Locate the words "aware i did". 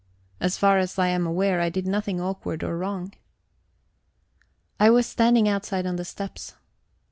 1.27-1.85